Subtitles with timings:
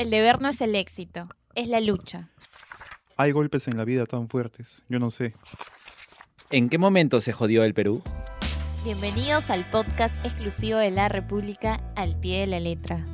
[0.00, 2.30] El deber no es el éxito, es la lucha.
[3.18, 5.34] Hay golpes en la vida tan fuertes, yo no sé.
[6.48, 8.02] ¿En qué momento se jodió el Perú?
[8.82, 13.04] Bienvenidos al podcast exclusivo de la República al pie de la letra.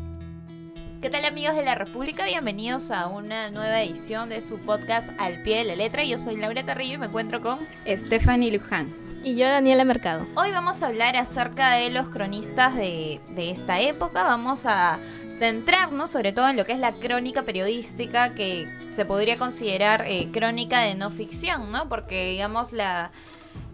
[1.02, 2.24] ¿Qué tal amigos de la República?
[2.24, 6.04] Bienvenidos a una nueva edición de su podcast Al pie de la letra.
[6.04, 8.94] Yo soy Laura Tarrillo y me encuentro con Stephanie Luján.
[9.24, 10.24] Y yo, Daniela Mercado.
[10.36, 14.22] Hoy vamos a hablar acerca de los cronistas de, de esta época.
[14.22, 15.00] Vamos a
[15.36, 20.28] centrarnos sobre todo en lo que es la crónica periodística, que se podría considerar eh,
[20.32, 21.88] crónica de no ficción, ¿no?
[21.88, 23.10] Porque, digamos, la,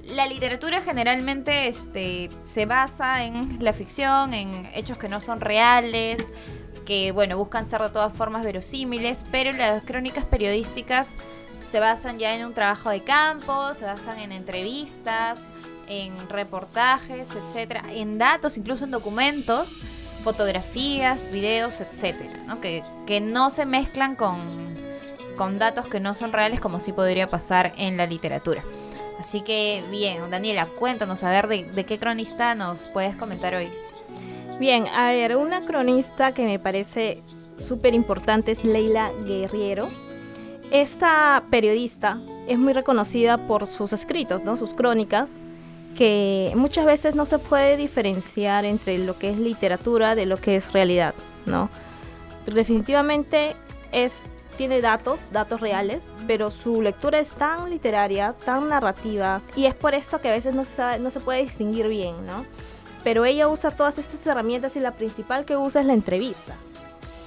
[0.09, 6.21] la literatura generalmente este, se basa en la ficción, en hechos que no son reales,
[6.85, 11.15] que, bueno, buscan ser de todas formas verosímiles, pero las crónicas periodísticas
[11.71, 15.39] se basan ya en un trabajo de campo, se basan en entrevistas,
[15.87, 19.79] en reportajes, etcétera, en datos, incluso en documentos
[20.23, 22.61] fotografías, videos, etcétera, ¿no?
[22.61, 24.39] Que, que no se mezclan con,
[25.37, 28.63] con datos que no son reales como sí podría pasar en la literatura.
[29.19, 33.69] Así que bien, Daniela, cuéntanos a ver de, de qué cronista nos puedes comentar hoy.
[34.59, 37.23] Bien, a ver, una cronista que me parece
[37.57, 39.89] súper importante es Leila Guerriero.
[40.71, 44.57] Esta periodista es muy reconocida por sus escritos, ¿no?
[44.57, 45.43] sus crónicas,
[45.97, 50.57] que muchas veces no se puede diferenciar entre lo que es literatura de lo que
[50.57, 51.15] es realidad,
[51.47, 51.69] ¿no?
[52.47, 53.55] Definitivamente
[53.93, 54.25] es
[54.57, 59.95] tiene datos, datos reales, pero su lectura es tan literaria, tan narrativa, y es por
[59.95, 62.45] esto que a veces no se, no se puede distinguir bien, ¿no?
[63.03, 66.55] Pero ella usa todas estas herramientas y la principal que usa es la entrevista.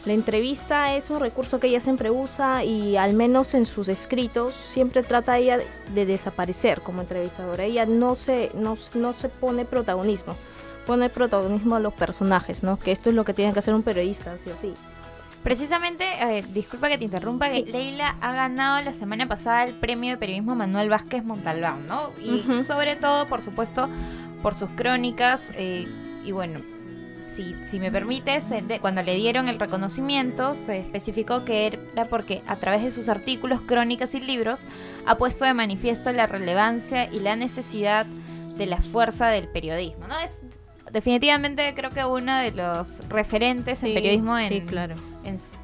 [0.06, 4.54] La entrevista es un recurso que ella siempre usa y al menos en sus escritos
[4.54, 5.58] siempre trata ella
[5.96, 7.64] de desaparecer como entrevistadora.
[7.64, 10.36] Ella no se, no, se pone protagonismo,
[10.86, 12.78] pone protagonismo a los personajes, ¿no?
[12.78, 14.76] Que esto es lo que tiene que hacer un periodista, sí o sí.
[15.42, 20.12] Precisamente, eh, disculpa que te interrumpa, que Leila ha ganado la semana pasada el premio
[20.12, 22.12] de periodismo Manuel Vázquez Montalbán, ¿no?
[22.22, 23.90] Y sobre todo, por supuesto,
[24.44, 25.88] por sus crónicas eh,
[26.24, 26.62] y bueno,
[27.36, 32.84] si, me permites, cuando le dieron el reconocimiento, se especificó que era porque a través
[32.84, 34.62] de sus artículos, crónicas y libros,
[35.06, 38.06] ha puesto de manifiesto la relevancia y la necesidad
[38.58, 40.08] de la fuerza del periodismo.
[40.08, 40.18] ¿no?
[40.20, 40.42] Es
[40.92, 44.96] definitivamente creo que uno de los referentes en periodismo en, claro.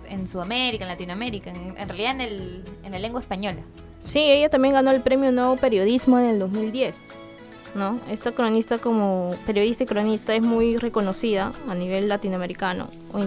[0.10, 3.62] en, Sudamérica, en Latinoamérica, en, realidad en, el, en la lengua española.
[4.04, 7.08] Sí, ella también ganó el premio Nuevo Periodismo en el 2010.
[7.76, 8.00] ¿No?
[8.10, 13.22] Esta cronista como periodista y cronista es muy reconocida a nivel latinoamericano o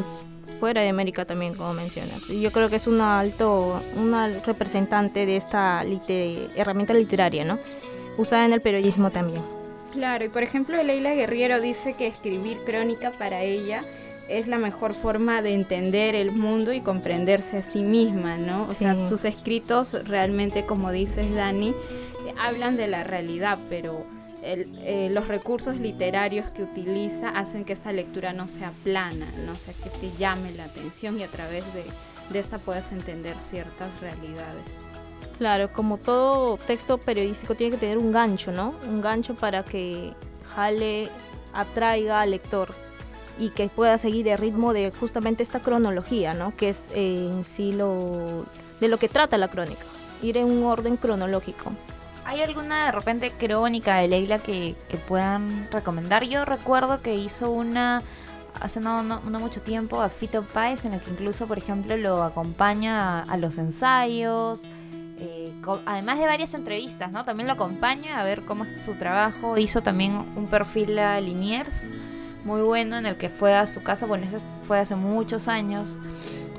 [0.59, 2.29] fuera de América también, como mencionas.
[2.31, 5.83] Y yo creo que es una alto, una representante de esta
[6.57, 7.59] herramienta literaria, ¿no?
[8.17, 9.43] Usada en el periodismo también.
[9.93, 13.83] Claro, y por ejemplo Leila Guerriero dice que escribir crónica para ella
[14.29, 18.63] es la mejor forma de entender el mundo y comprenderse a sí misma, ¿no?
[18.63, 21.75] O sea, sus escritos realmente, como dices Dani,
[22.39, 24.07] hablan de la realidad, pero
[24.45, 29.73] eh, los recursos literarios que utiliza hacen que esta lectura no sea plana, no sea
[29.75, 31.85] que te llame la atención y a través de,
[32.31, 34.65] de esta puedas entender ciertas realidades.
[35.39, 38.75] Claro, como todo texto periodístico tiene que tener un gancho, ¿no?
[38.87, 40.13] Un gancho para que
[40.55, 41.09] jale,
[41.53, 42.69] atraiga al lector
[43.39, 46.55] y que pueda seguir el ritmo de justamente esta cronología, ¿no?
[46.57, 48.45] Que es eh, en sí lo
[48.81, 49.83] de lo que trata la crónica,
[50.23, 51.73] ir en un orden cronológico.
[52.35, 54.75] ¿Hay alguna de repente crónica de Leila que,
[55.07, 56.25] puedan recomendar?
[56.25, 58.03] Yo recuerdo que hizo una
[58.61, 63.21] hace no, mucho tiempo a Fito Páez en la que incluso, por ejemplo, lo acompaña
[63.21, 64.63] a, los ensayos.
[65.21, 65.55] Eh,
[65.87, 67.25] además de varias entrevistas, ¿no?
[67.25, 69.57] También lo acompaña a ver cómo es su trabajo.
[69.57, 71.89] Hizo también un perfil a Liniers
[72.45, 74.07] muy bueno en el que fue a su casa.
[74.07, 75.99] Bueno, eso fue hace muchos años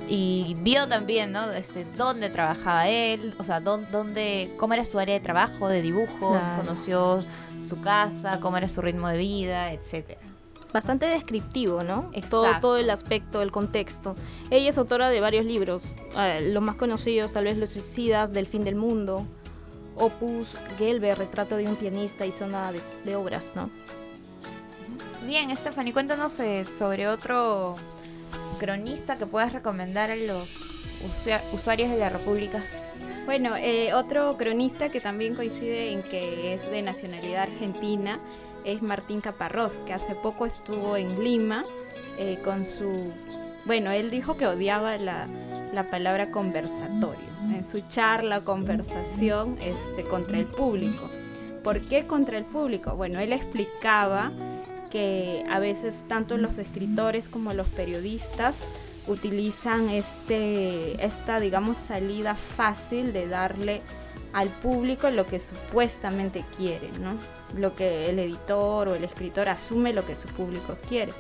[0.07, 1.51] y vio también, ¿no?
[1.51, 6.45] Este, dónde trabajaba él, o sea, dónde, cómo era su área de trabajo, de dibujos,
[6.57, 7.19] conoció
[7.67, 10.21] su casa, cómo era su ritmo de vida, etcétera.
[10.73, 12.11] Bastante descriptivo, ¿no?
[12.29, 14.15] Todo, todo el aspecto, el contexto.
[14.51, 18.45] Ella es autora de varios libros, eh, los más conocidos tal vez Los suicidas del
[18.45, 19.25] fin del mundo,
[19.95, 22.71] Opus, Gelber, Retrato de un pianista y zona
[23.05, 23.69] de, obras, ¿no?
[25.25, 27.75] Bien, Stephanie, cuéntanos eh, sobre otro
[28.57, 30.49] cronista que puedas recomendar a los
[31.53, 32.63] usuarios de la República?
[33.25, 38.19] Bueno, eh, otro cronista que también coincide en que es de nacionalidad argentina
[38.63, 41.63] es Martín Caparrós, que hace poco estuvo en Lima
[42.19, 43.11] eh, con su...
[43.65, 45.27] Bueno, él dijo que odiaba la,
[45.73, 51.09] la palabra conversatorio en su charla, conversación este, contra el público.
[51.63, 52.95] ¿Por qué contra el público?
[52.95, 54.31] Bueno, él explicaba
[54.95, 58.61] que a veces tanto los escritores como los periodistas
[59.07, 63.81] utilizan este, esta, digamos, salida fácil de darle
[64.31, 67.17] al público lo que supuestamente quiere, ¿no?
[67.59, 71.11] Lo que el editor o el escritor asume lo que su público quiere.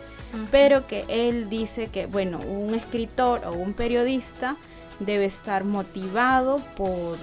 [0.51, 4.55] Pero que él dice que, bueno, un escritor o un periodista
[5.01, 7.17] debe estar motivado por,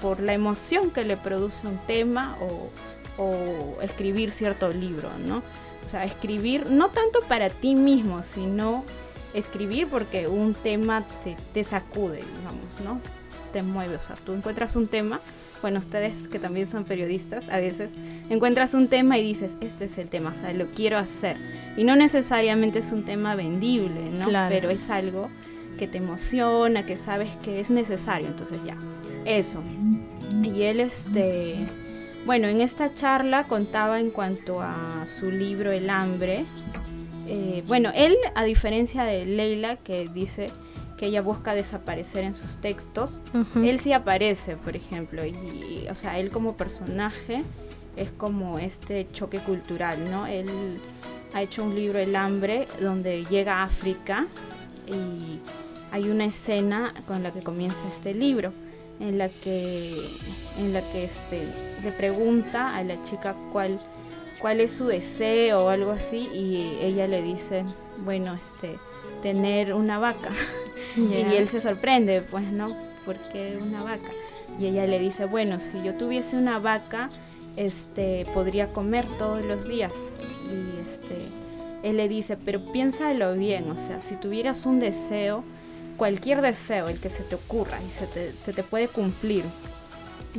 [0.00, 2.70] por, la emoción que le produce un tema o,
[3.16, 5.42] o escribir cierto libro, ¿no?
[5.84, 8.84] O sea, escribir no tanto para ti mismo, sino
[9.34, 13.00] escribir porque un tema te, te sacude, digamos, ¿no?
[13.52, 15.20] Te mueve, o sea, tú encuentras un tema,
[15.62, 17.90] bueno, ustedes que también son periodistas, a veces
[18.28, 21.36] encuentras un tema y dices, este es el tema, o sea, lo quiero hacer.
[21.76, 24.28] Y no necesariamente es un tema vendible, ¿no?
[24.48, 25.28] Pero es algo
[25.78, 28.76] que te emociona, que sabes que es necesario, entonces ya,
[29.24, 29.62] eso.
[30.42, 31.56] Y él, este,
[32.26, 36.44] bueno, en esta charla contaba en cuanto a su libro El hambre,
[37.28, 40.48] eh, bueno, él, a diferencia de Leila, que dice
[40.98, 43.22] que ella busca desaparecer en sus textos,
[43.56, 47.42] él sí aparece, por ejemplo, y, o sea, él como personaje
[47.96, 50.26] es como este choque cultural, ¿no?
[50.26, 50.48] Él
[51.32, 54.26] ha hecho un libro El hambre donde llega a África
[54.86, 55.38] y
[55.92, 58.52] hay una escena con la que comienza este libro
[59.00, 59.94] en la que
[60.58, 61.42] en la que este
[61.82, 63.78] le pregunta a la chica cuál
[64.40, 67.64] cuál es su deseo o algo así y ella le dice,
[68.04, 68.76] bueno, este,
[69.22, 70.30] tener una vaca.
[70.96, 72.66] Y él se sorprende, pues no,
[73.06, 74.10] porque una vaca.
[74.58, 77.10] Y ella le dice, bueno, si yo tuviese una vaca,
[77.54, 80.10] este, podría comer todos los días.
[80.46, 81.14] Y este,
[81.84, 85.44] él le dice, pero piénsalo bien, o sea, si tuvieras un deseo,
[86.00, 89.44] cualquier deseo, el que se te ocurra y se te, se te puede cumplir,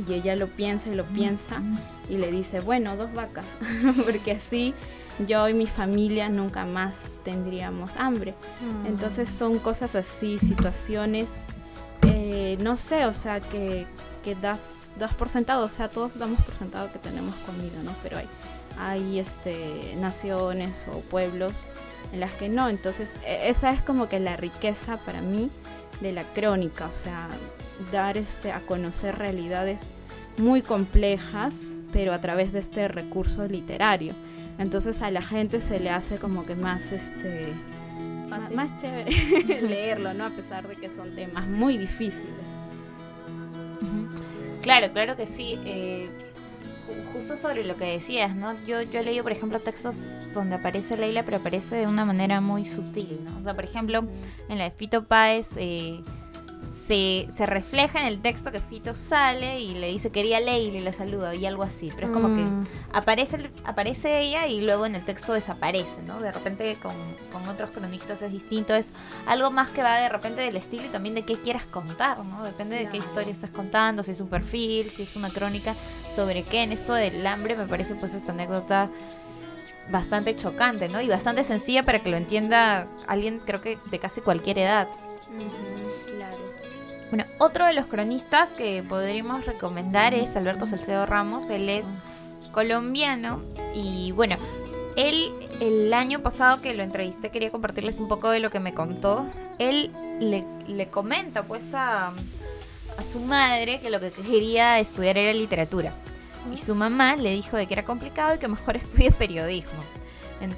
[0.08, 1.62] y ella lo piensa y lo piensa
[2.10, 3.46] y le dice, bueno, dos vacas,
[4.04, 4.74] porque así
[5.28, 8.34] yo y mi familia nunca más tendríamos hambre.
[8.82, 8.86] Mm.
[8.86, 11.46] Entonces son cosas así, situaciones,
[12.08, 13.86] eh, no sé, o sea, que,
[14.24, 17.94] que das, das por sentado, o sea, todos damos por sentado que tenemos comida, ¿no?
[18.02, 18.26] Pero hay,
[18.80, 21.52] hay este, naciones o pueblos
[22.12, 22.68] en las que no.
[22.68, 25.50] Entonces, e, esa es como que la riqueza para mí
[26.00, 27.28] de la crónica, o sea,
[27.90, 29.94] dar este, a conocer realidades
[30.38, 34.14] muy complejas, pero a través de este recurso literario.
[34.58, 37.52] Entonces a la gente se le hace como que más este
[38.54, 40.26] más, chévere leerlo, ¿no?
[40.26, 42.24] A pesar de que son temas muy difíciles.
[44.62, 45.58] Claro, claro que sí.
[45.64, 46.08] Eh,
[47.12, 48.52] justo sobre lo que decías, ¿no?
[48.66, 49.96] Yo, yo he leído, por ejemplo, textos
[50.34, 53.38] donde aparece Leila, pero aparece de una manera muy sutil, ¿no?
[53.38, 54.04] O sea, por ejemplo,
[54.48, 56.00] en la de Fito Páez, eh,
[56.70, 60.80] se, se, refleja en el texto que Fito sale y le dice quería Leila y
[60.80, 61.90] la saluda y algo así.
[61.94, 62.66] Pero es como que mm.
[62.92, 66.20] aparece, aparece ella y luego en el texto desaparece, ¿no?
[66.20, 66.94] De repente con,
[67.30, 68.74] con, otros cronistas es distinto.
[68.74, 68.92] Es
[69.26, 72.44] algo más que va de repente del estilo y también de qué quieras contar, ¿no?
[72.44, 75.74] Depende de qué historia estás contando, si es un perfil, si es una crónica,
[76.14, 76.62] sobre qué.
[76.62, 78.88] En esto del hambre me parece pues esta anécdota
[79.90, 81.00] bastante chocante, ¿no?
[81.00, 84.88] Y bastante sencilla para que lo entienda alguien creo que de casi cualquier edad.
[87.12, 91.50] Bueno, otro de los cronistas que podríamos recomendar es Alberto Salcedo Ramos.
[91.50, 91.84] Él es
[92.52, 93.42] colombiano
[93.74, 94.38] y bueno,
[94.96, 95.30] él
[95.60, 99.26] el año pasado que lo entrevisté quería compartirles un poco de lo que me contó.
[99.58, 102.14] Él le, comenta pues a,
[102.96, 105.92] a su madre que lo que quería estudiar era literatura.
[106.50, 109.82] Y su mamá le dijo de que era complicado y que mejor estudie periodismo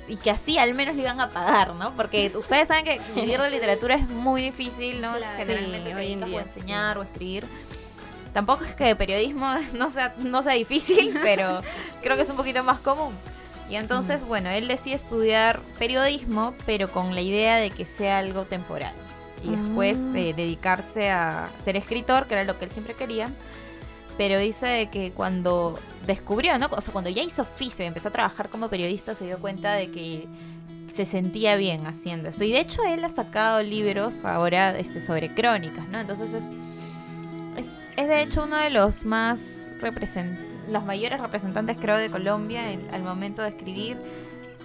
[0.08, 1.94] y que así al menos le iban a pagar, ¿no?
[1.94, 5.14] Porque ustedes saben que vivir de literatura es muy difícil, ¿no?
[5.36, 7.44] Generalmente hoy en día, o enseñar o escribir.
[8.32, 11.62] Tampoco es que periodismo no sea, no sea difícil, pero
[12.02, 13.14] creo que es un poquito más común.
[13.68, 18.44] Y entonces, bueno, él decide estudiar periodismo, pero con la idea de que sea algo
[18.44, 18.92] temporal.
[19.42, 20.18] Y después ah.
[20.18, 23.30] eh, dedicarse a ser escritor, que era lo que él siempre quería
[24.16, 26.68] pero dice que cuando descubrió, ¿no?
[26.70, 29.74] O sea, cuando ya hizo oficio y empezó a trabajar como periodista, se dio cuenta
[29.74, 30.28] de que
[30.90, 32.44] se sentía bien haciendo eso.
[32.44, 36.00] Y de hecho él ha sacado libros ahora este, sobre crónicas, ¿no?
[36.00, 36.50] Entonces es,
[37.96, 39.60] es, de hecho uno de los más
[40.70, 43.98] los mayores representantes creo de Colombia al momento de escribir.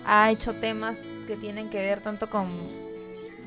[0.06, 2.48] Ha hecho temas que tienen que ver tanto con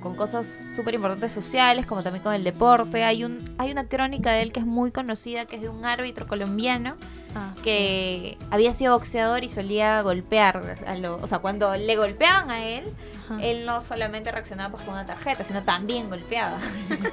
[0.03, 3.05] con cosas súper importantes sociales, como también con el deporte.
[3.05, 5.85] Hay, un, hay una crónica de él que es muy conocida, que es de un
[5.85, 6.97] árbitro colombiano
[7.35, 10.77] ah, que había sido boxeador y solía golpear.
[11.23, 12.93] o sea, cuando le golpeaban a él,
[13.41, 16.59] él no solamente reaccionaba pues, con una tarjeta, sino también golpeaba.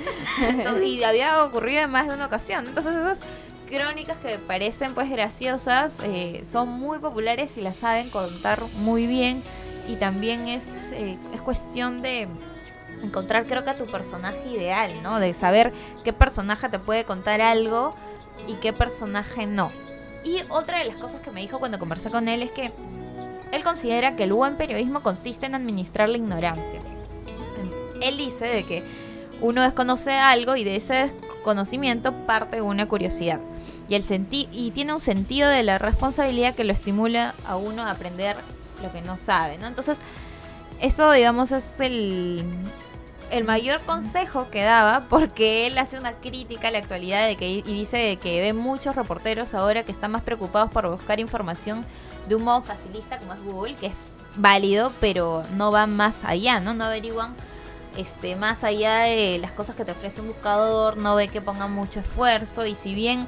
[0.83, 2.65] y había ocurrido en más de una ocasión.
[2.67, 3.21] Entonces esas
[3.69, 9.43] crónicas que parecen pues graciosas eh, son muy populares y las saben contar muy bien
[9.87, 12.27] y también es, eh, es cuestión de
[13.03, 15.19] encontrar creo que a tu personaje ideal, ¿no?
[15.19, 17.95] De saber qué personaje te puede contar algo
[18.47, 19.71] y qué personaje no.
[20.23, 22.71] Y otra de las cosas que me dijo cuando conversé con él es que
[23.51, 26.79] él considera que el buen periodismo consiste en administrar la ignorancia.
[28.01, 28.83] Él dice de que
[29.41, 31.11] uno desconoce algo y de ese
[31.43, 33.39] conocimiento parte una curiosidad.
[33.87, 37.91] Y, el y tiene un sentido de la responsabilidad que lo estimula a uno a
[37.91, 38.35] aprender
[38.83, 39.67] lo que no sabe, ¿no?
[39.67, 39.99] Entonces,
[40.79, 42.43] eso, digamos, es el,
[43.31, 47.49] el mayor consejo que daba porque él hace una crítica a la actualidad de que,
[47.49, 51.85] y dice que ve muchos reporteros ahora que están más preocupados por buscar información
[52.27, 53.93] de un modo facilista como es Google, que es
[54.35, 56.73] válido, pero no van más allá, ¿no?
[56.73, 57.33] No averiguan
[57.97, 61.71] este, más allá de las cosas que te ofrece un buscador, no ve que pongan
[61.71, 63.27] mucho esfuerzo y si bien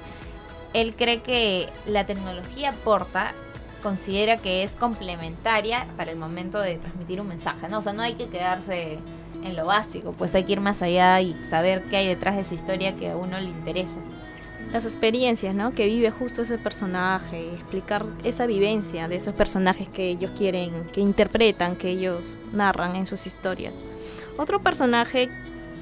[0.74, 3.34] él cree que la tecnología aporta,
[3.81, 7.79] considera que es complementaria para el momento de transmitir un mensaje, ¿no?
[7.79, 9.00] O sea, no hay que quedarse
[9.43, 12.41] en lo básico, pues hay que ir más allá y saber qué hay detrás de
[12.41, 14.00] esa historia que a uno le interesa.
[14.71, 15.71] Las experiencias, ¿no?
[15.71, 21.01] Que vive justo ese personaje, explicar esa vivencia de esos personajes que ellos quieren, que
[21.01, 23.74] interpretan, que ellos narran en sus historias.
[24.38, 25.29] Otro personaje,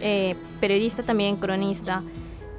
[0.01, 2.01] eh, periodista también, cronista,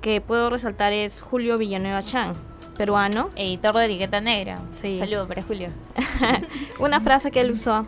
[0.03, 2.35] que puedo resaltar es Julio Villanueva Chan,
[2.77, 3.31] peruano.
[3.35, 4.61] Editor de Etiqueta Negra.
[4.71, 4.99] Sí.
[4.99, 5.71] Saludos para Julio.
[6.79, 7.87] Una frase que él usó,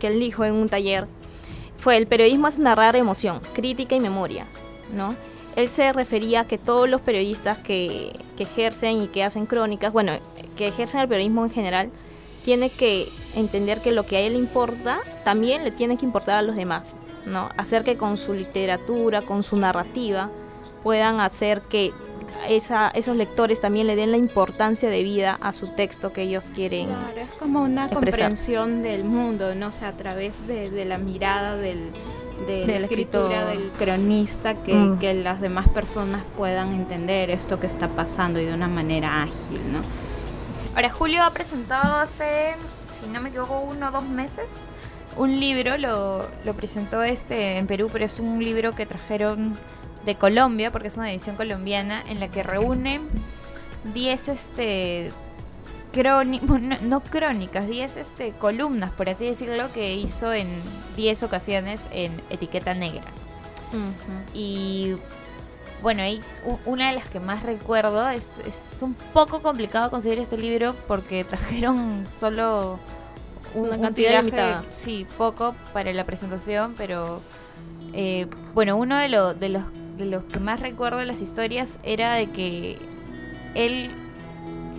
[0.00, 1.06] que él dijo en un taller,
[1.78, 4.46] fue el periodismo es narrar emoción, crítica y memoria,
[4.94, 5.14] ¿no?
[5.56, 9.92] Él se refería a que todos los periodistas que, que ejercen y que hacen crónicas,
[9.92, 10.12] bueno,
[10.56, 11.90] que ejercen el periodismo en general,
[12.42, 16.42] tiene que entender que lo que a él importa también le tiene que importar a
[16.42, 17.48] los demás, ¿no?
[17.56, 20.30] Hacer que con su literatura, con su narrativa,
[20.82, 21.92] puedan hacer que
[22.48, 26.50] esa, esos lectores también le den la importancia de vida a su texto que ellos
[26.54, 26.86] quieren.
[26.86, 29.70] Claro, es como una comprensión del mundo, ¿no?
[29.70, 31.92] sé, a través de, la mirada del,
[32.46, 34.98] de, la escritura del cronista, que, mm.
[34.98, 39.60] que, las demás personas puedan entender esto que está pasando y de una manera ágil,
[39.72, 39.80] ¿no?
[40.74, 42.54] Ahora, Julio ha presentado hace,
[43.00, 44.46] si no me equivoco, uno o dos meses
[45.18, 49.54] un libro, lo, lo presentó este en Perú, pero es un libro que trajeron
[50.08, 53.00] de Colombia, porque es una edición colombiana, en la que reúne
[53.92, 55.12] 10 este,
[56.82, 60.48] no, crónicas, 10 este, columnas, por así decirlo, que hizo en
[60.96, 63.04] 10 ocasiones en etiqueta negra.
[64.32, 64.94] Y
[65.82, 66.22] bueno, hay
[66.64, 71.22] una de las que más recuerdo es, es un poco complicado conseguir este libro porque
[71.32, 72.78] trajeron solo
[73.54, 74.64] una cantidad limitada.
[74.74, 77.20] Sí, poco para la presentación, pero
[77.92, 79.64] eh, bueno, uno de, de los
[79.98, 82.78] de los que más recuerdo de las historias era de que
[83.54, 83.90] él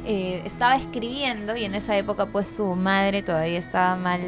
[0.05, 4.21] eh, estaba escribiendo y en esa época pues su madre todavía estaba mal,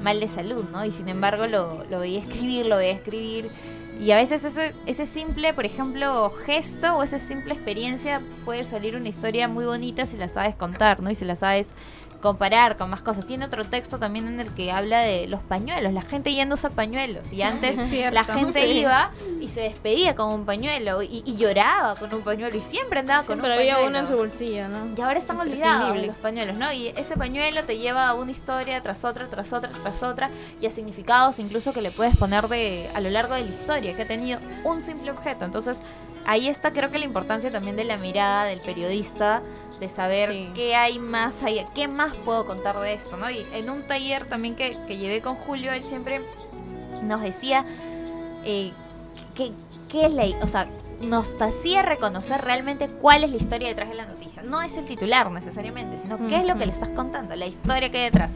[0.00, 0.84] mal de salud, ¿no?
[0.84, 3.50] Y sin embargo lo, lo veía escribir, lo veía escribir.
[4.00, 8.96] Y a veces ese, ese simple, por ejemplo, gesto o esa simple experiencia puede salir
[8.96, 11.10] una historia muy bonita si la sabes contar, ¿no?
[11.10, 11.70] Y si la sabes
[12.24, 13.26] comparar con más cosas.
[13.26, 15.92] Tiene otro texto también en el que habla de los pañuelos.
[15.92, 17.34] La gente ya no usa pañuelos.
[17.34, 17.76] Y antes
[18.12, 19.10] la gente iba
[19.42, 23.36] y se despedía con un pañuelo y, lloraba con un pañuelo y siempre andaba con
[23.36, 23.72] un pañuelo.
[23.74, 24.94] había uno en su bolsillo, ¿no?
[24.96, 26.72] Y ahora están olvidados los pañuelos, ¿no?
[26.72, 30.30] Y ese pañuelo te lleva a una historia tras otra, tras otra, tras otra
[30.62, 33.94] y a significados incluso que le puedes poner de a lo largo de la historia,
[33.94, 35.44] que ha tenido un simple objeto.
[35.44, 35.82] Entonces,
[36.26, 39.42] ahí está creo que la importancia también de la mirada del periodista,
[39.80, 43.30] de saber qué hay más allá, qué más puedo contar de eso, ¿no?
[43.30, 46.20] Y en un taller también que, que llevé con Julio, él siempre
[47.02, 47.64] nos decía
[48.44, 48.72] eh,
[49.34, 49.52] qué
[50.06, 50.24] es la...
[50.42, 50.68] O sea,
[51.00, 54.42] nos hacía reconocer realmente cuál es la historia detrás de la noticia.
[54.42, 57.90] No es el titular necesariamente, sino qué es lo que le estás contando, la historia
[57.90, 58.30] que hay detrás.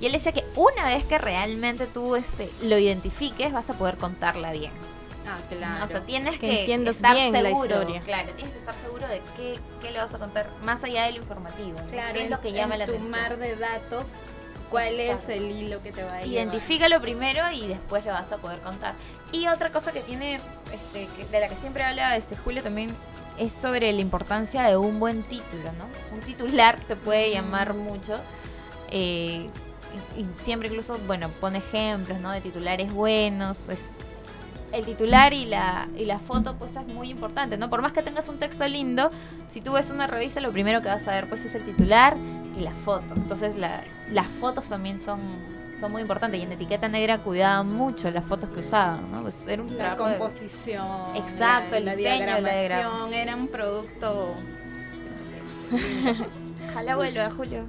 [0.00, 3.96] Y él decía que una vez que realmente tú este, lo identifiques, vas a poder
[3.96, 4.72] contarla bien.
[5.26, 5.84] Ah, claro.
[5.84, 7.42] O sea, tienes que, estar seguro.
[7.42, 8.00] La historia.
[8.00, 11.12] Claro, tienes que estar seguro de qué, qué, le vas a contar más allá de
[11.12, 11.78] lo informativo.
[11.90, 13.10] Claro, ¿Qué es lo que llama la tu atención?
[13.10, 14.08] mar de datos,
[14.70, 18.38] cuál es el hilo que te va a Identifícalo primero y después lo vas a
[18.38, 18.94] poder contar.
[19.32, 20.40] Y otra cosa que tiene,
[20.72, 22.94] este, de la que siempre habla este Julio también,
[23.38, 25.86] es sobre la importancia de un buen título, ¿no?
[26.14, 28.14] Un titular te puede llamar mucho.
[28.90, 29.48] Eh,
[30.16, 32.30] y siempre incluso, bueno, pone ejemplos, ¿no?
[32.30, 33.98] De titulares buenos, es
[34.74, 37.70] el titular y la, y la foto pues es muy importante, ¿no?
[37.70, 39.10] Por más que tengas un texto lindo,
[39.48, 42.16] si tú ves una revista lo primero que vas a ver pues es el titular
[42.58, 43.04] y la foto.
[43.14, 45.20] Entonces las fotos también son,
[45.78, 49.22] son muy importantes y en etiqueta negra cuidaban mucho las fotos que usaban, ¿no?
[49.22, 54.34] Pues era un la composición, exacto, el diseño, la diagramación, era un producto.
[56.70, 57.64] Ojalá vuelva Julio.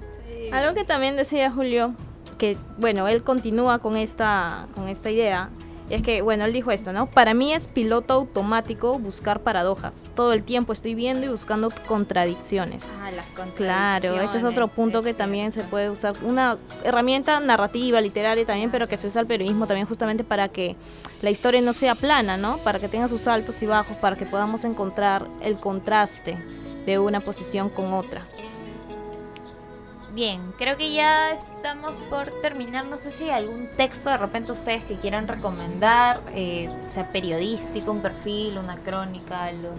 [0.52, 1.94] Algo que también decía Julio
[2.40, 5.50] que bueno él continúa con esta con esta idea
[5.90, 7.06] Es que, bueno, él dijo esto, ¿no?
[7.06, 10.04] Para mí es piloto automático buscar paradojas.
[10.16, 12.90] Todo el tiempo estoy viendo y buscando contradicciones.
[13.04, 13.26] Ah, las
[13.56, 16.16] Claro, este es otro punto que también se puede usar.
[16.24, 20.76] Una herramienta narrativa, literaria también, pero que se usa el periodismo también justamente para que
[21.22, 22.58] la historia no sea plana, ¿no?
[22.58, 26.36] Para que tenga sus altos y bajos, para que podamos encontrar el contraste
[26.88, 28.24] de una posición con otra.
[30.16, 32.86] Bien, creo que ya estamos por terminar.
[32.86, 37.92] No sé si hay algún texto de repente ustedes que quieran recomendar, eh, sea periodístico,
[37.92, 39.76] un perfil, una crónica, algo.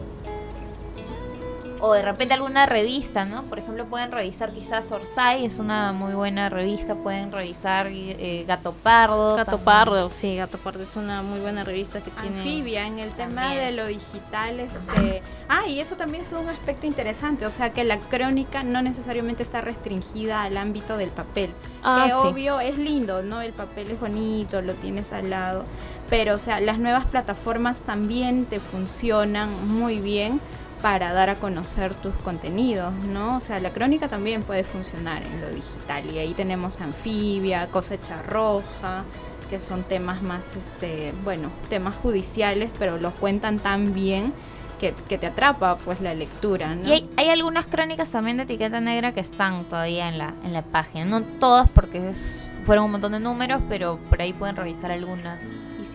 [1.81, 3.43] O de repente alguna revista, ¿no?
[3.45, 6.95] Por ejemplo, pueden revisar quizás Orsay, es una muy buena revista.
[6.95, 9.37] Pueden revisar eh, Gato Pardo.
[9.37, 9.65] Gato también.
[9.65, 12.39] Pardo, sí, Gato Pardo es una muy buena revista que tiene...
[12.39, 15.23] Anfibia, en el tema de lo digital, este...
[15.49, 19.43] Ah, y eso también es un aspecto interesante, o sea que la crónica no necesariamente
[19.43, 21.51] está restringida al ámbito del papel.
[21.83, 22.27] Ah, que sí.
[22.27, 23.43] obvio es lindo, ¿no?
[23.43, 25.65] El papel es bonito, lo tienes al lado,
[26.11, 30.41] pero o sea, las nuevas plataformas también te funcionan muy bien
[30.83, 33.37] para dar a conocer tus contenidos, ¿no?
[33.39, 38.23] O sea, la crónica también puede funcionar en lo digital y ahí tenemos Anfibia, Cosecha
[38.23, 39.05] Roja,
[39.51, 44.33] que son temas más, este, bueno, temas judiciales, pero los cuentan tan bien
[44.79, 46.87] que, que te atrapa pues la lectura, ¿no?
[46.89, 50.53] Y hay, hay algunas crónicas también de etiqueta negra que están todavía en la, en
[50.53, 51.05] la página.
[51.07, 55.39] No todas porque es- fueron un montón de números, pero por ahí pueden revisar algunas.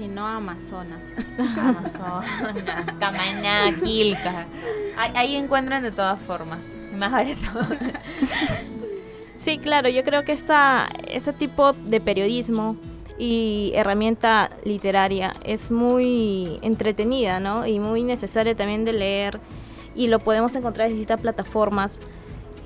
[0.01, 0.99] Y si no, Amazonas.
[1.59, 4.47] Amazonas, Camaná, Quilca.
[4.97, 6.57] Ahí, ahí encuentran de todas formas.
[6.97, 7.75] Más barato.
[9.37, 12.75] Sí, claro, yo creo que esta, este tipo de periodismo
[13.19, 17.67] y herramienta literaria es muy entretenida, ¿no?
[17.67, 19.39] Y muy necesaria también de leer
[19.95, 21.99] y lo podemos encontrar en distintas plataformas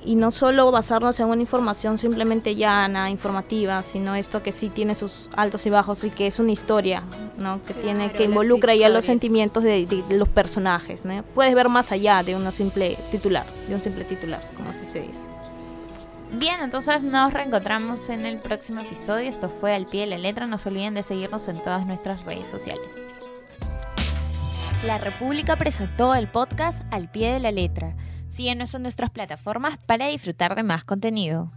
[0.06, 4.96] y no solo basarnos en una información simplemente llana, informativa, sino esto que sí tiene
[4.96, 7.04] sus altos y bajos y que es una historia,
[7.38, 7.62] ¿no?
[7.64, 11.24] Que tiene que involucra ya los sentimientos de, de- de los personajes, ¿no?
[11.34, 15.02] Puedes ver más allá de una simple titular, de un simple titular, como así se
[15.02, 15.28] dice.
[16.32, 19.30] Bien, entonces nos reencontramos en el próximo episodio.
[19.30, 20.46] Esto fue Al pie de la letra.
[20.48, 22.92] No se olviden de seguirnos en todas nuestras redes sociales.
[24.84, 27.94] La República presentó el podcast Al pie de la letra.
[28.36, 31.54] Síguenos en nuestras plataformas para disfrutar de más contenido.